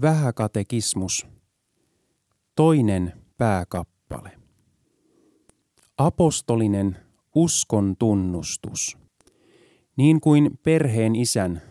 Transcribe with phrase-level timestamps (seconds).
[0.00, 1.26] Vähäkatekismus.
[2.56, 4.30] Toinen pääkappale.
[5.98, 6.96] Apostolinen
[7.34, 8.98] uskon tunnustus.
[9.96, 11.62] Niin kuin perheen isän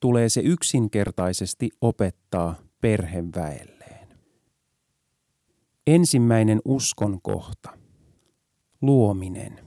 [0.00, 4.08] tulee se yksinkertaisesti opettaa perheväelleen.
[5.86, 7.78] Ensimmäinen uskon kohta.
[8.82, 9.60] Luominen.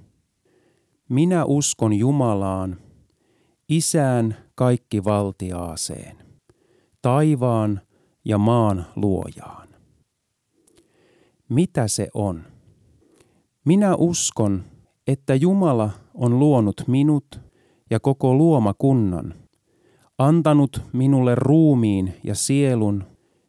[1.09, 2.79] Minä uskon Jumalaan,
[3.69, 6.17] Isään kaikki valtiaaseen,
[7.01, 7.81] taivaan
[8.25, 9.67] ja maan luojaan.
[11.49, 12.43] Mitä se on?
[13.65, 14.63] Minä uskon,
[15.07, 17.39] että Jumala on luonut minut
[17.89, 19.33] ja koko luomakunnan,
[20.17, 23.03] antanut minulle ruumiin ja sielun,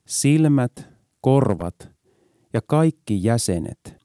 [0.07, 0.89] silmät,
[1.21, 1.91] korvat
[2.53, 3.97] ja kaikki jäsenet,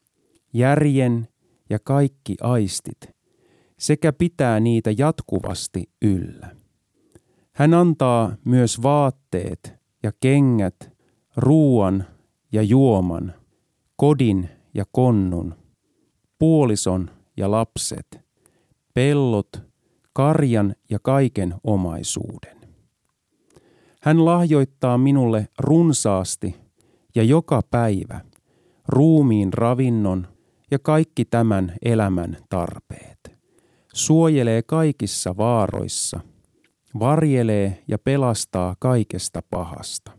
[0.53, 1.27] järjen
[1.69, 3.09] ja kaikki aistit,
[3.79, 6.55] sekä pitää niitä jatkuvasti yllä.
[7.51, 10.91] Hän antaa myös vaatteet ja kengät,
[11.35, 12.05] ruuan
[12.51, 13.33] ja juoman,
[13.95, 15.55] kodin ja konnun,
[16.39, 18.19] puolison ja lapset,
[18.93, 19.49] pellot,
[20.13, 22.57] karjan ja kaiken omaisuuden.
[24.01, 26.55] Hän lahjoittaa minulle runsaasti
[27.15, 28.21] ja joka päivä
[28.87, 30.27] ruumiin ravinnon
[30.71, 33.31] ja kaikki tämän elämän tarpeet.
[33.93, 36.19] Suojelee kaikissa vaaroissa,
[36.99, 40.11] varjelee ja pelastaa kaikesta pahasta.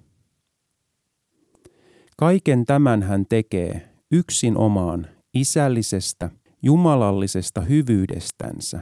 [2.17, 6.31] Kaiken tämän hän tekee yksin omaan isällisestä,
[6.63, 8.81] jumalallisesta hyvyydestänsä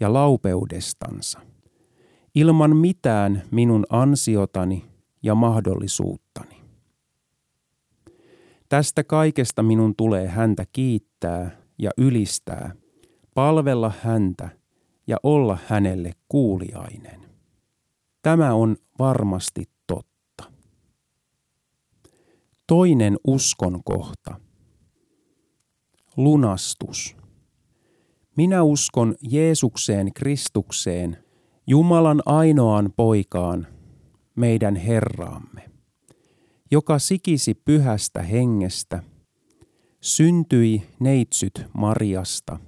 [0.00, 1.40] ja laupeudestansa,
[2.34, 4.84] ilman mitään minun ansiotani
[5.22, 6.62] ja mahdollisuuttani.
[8.68, 12.74] Tästä kaikesta minun tulee häntä kiittää ja ylistää,
[13.34, 14.48] palvella häntä
[15.06, 17.31] ja olla hänelle kuuliainen.
[18.22, 20.52] Tämä on varmasti totta.
[22.66, 24.36] Toinen uskon kohta–
[26.16, 27.16] lunastus.
[28.36, 31.18] Minä uskon Jeesukseen Kristukseen,
[31.66, 33.66] Jumalan ainoaan poikaan,
[34.34, 35.70] meidän Herraamme,
[36.70, 39.02] joka sikisi pyhästä hengestä,
[40.00, 42.58] syntyi neitsyt Mariasta,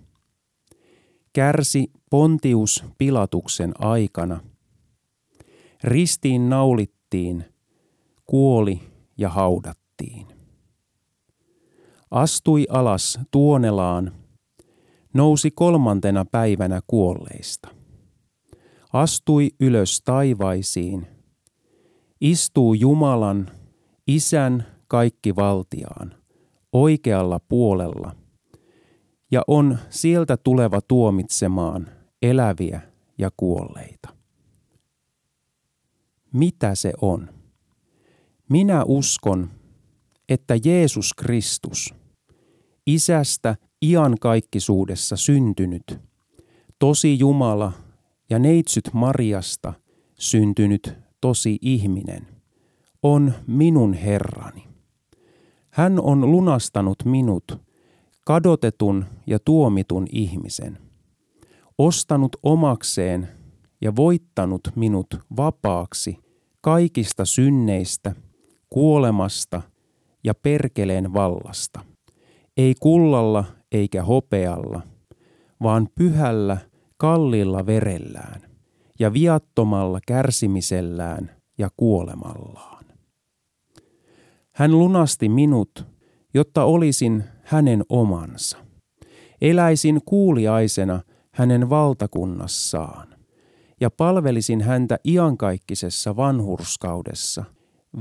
[1.33, 4.41] kärsi Pontius Pilatuksen aikana,
[5.85, 7.45] ristiin naulittiin,
[8.25, 8.81] kuoli
[9.19, 10.35] ja haudattiin
[12.15, 14.13] astui alas Tuonelaan,
[15.15, 17.69] nousi kolmantena päivänä kuolleista.
[18.93, 21.07] Astui ylös taivaisiin,
[22.21, 23.51] istuu Jumalan,
[24.07, 26.15] Isän kaikki valtiaan,
[26.73, 28.17] oikealla puolella,
[29.31, 31.89] ja on sieltä tuleva tuomitsemaan
[32.23, 32.81] eläviä
[33.19, 34.14] ja kuolleita.
[36.35, 37.31] Mitä se on?
[38.49, 39.51] Minä uskon,
[40.29, 41.95] että Jeesus Kristus–
[42.87, 46.01] isästä iankaikkisuudessa syntynyt,
[46.79, 47.73] tosi Jumala
[48.31, 49.73] ja neitsyt Mariasta
[50.19, 52.27] syntynyt tosi ihminen,
[53.03, 54.69] on minun Herrani.
[55.71, 57.63] Hän on lunastanut minut,
[58.25, 60.79] kadotetun ja tuomitun ihmisen,
[61.79, 63.29] ostanut omakseen
[63.81, 65.07] ja voittanut minut
[65.37, 66.24] vapaaksi
[66.65, 68.15] kaikista synneistä,
[68.71, 69.63] kuolemasta
[70.25, 71.81] ja perkeleen vallasta
[72.57, 74.83] ei kullalla eikä hopealla,
[75.63, 76.57] vaan pyhällä,
[76.97, 78.43] kallilla verellään
[78.99, 82.85] ja viattomalla kärsimisellään ja kuolemallaan.
[84.55, 85.87] Hän lunasti minut,
[86.35, 88.59] jotta olisin hänen omansa.
[89.41, 91.01] Eläisin kuuliaisena
[91.33, 93.14] hänen valtakunnassaan
[93.81, 97.45] ja palvelisin häntä iankaikkisessa vanhurskaudessa,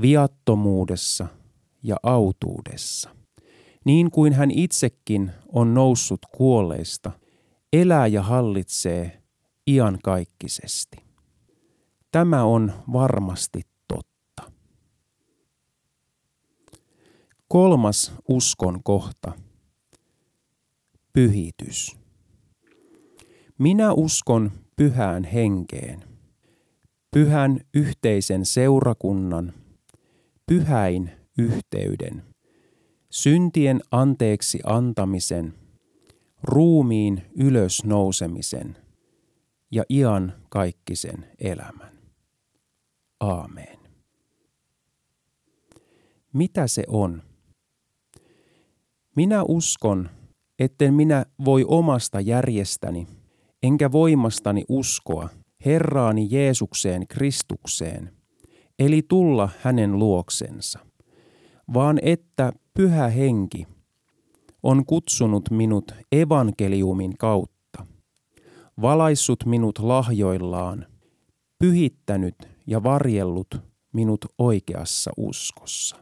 [0.00, 1.26] viattomuudessa
[1.82, 3.14] ja autuudessa
[3.84, 7.12] niin kuin hän itsekin on noussut kuolleista,
[7.72, 9.22] elää ja hallitsee
[9.66, 10.96] iankaikkisesti.
[12.12, 14.52] Tämä on varmasti totta.
[17.48, 19.32] Kolmas uskon kohta.
[21.12, 21.96] Pyhitys.
[23.58, 26.04] Minä uskon pyhään henkeen,
[27.10, 29.52] pyhän yhteisen seurakunnan,
[30.46, 32.22] pyhäin yhteyden–
[33.14, 35.54] syntien anteeksi antamisen,
[36.42, 38.76] ruumiin ylösnousemisen
[39.70, 41.98] ja ian kaikkisen elämän.
[43.20, 43.78] Aamen.
[46.32, 47.22] Mitä se on?
[49.16, 50.10] Minä uskon,
[50.58, 53.06] etten minä voi omasta järjestäni,
[53.64, 55.28] enkä voimastani uskoa
[55.64, 58.12] Herraani Jeesukseen Kristukseen,
[58.78, 60.78] eli tulla hänen luoksensa,
[61.74, 63.66] vaan että pyhä henki
[64.62, 67.86] on kutsunut minut evankeliumin kautta,
[68.82, 70.86] valaissut minut lahjoillaan,
[71.58, 72.34] pyhittänyt
[72.66, 73.54] ja varjellut
[73.92, 75.96] minut oikeassa uskossa.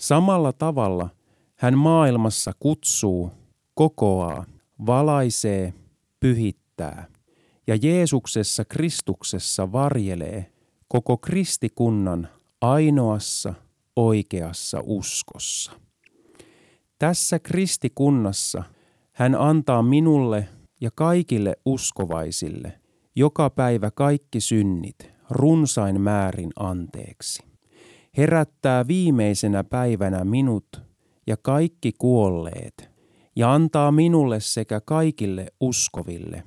[0.00, 1.08] Samalla tavalla
[1.58, 3.30] hän maailmassa kutsuu,
[3.74, 4.44] kokoaa,
[4.86, 5.74] valaisee,
[6.26, 7.06] pyhittää
[7.66, 10.52] ja Jeesuksessa Kristuksessa varjelee
[10.88, 12.28] koko kristikunnan
[12.60, 13.54] ainoassa
[13.96, 15.72] oikeassa uskossa.
[16.98, 18.62] Tässä kristikunnassa
[19.12, 20.48] hän antaa minulle
[20.80, 22.80] ja kaikille uskovaisille
[23.16, 27.42] joka päivä kaikki synnit runsain määrin anteeksi.
[28.16, 30.82] Herättää viimeisenä päivänä minut
[31.26, 32.95] ja kaikki kuolleet
[33.36, 36.42] ja antaa minulle sekä kaikille uskoville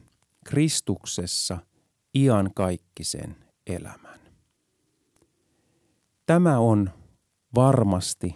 [0.45, 1.57] Kristuksessa
[2.15, 3.35] iankaikkisen
[3.67, 4.19] elämän.
[6.25, 6.89] Tämä on
[7.55, 8.35] varmasti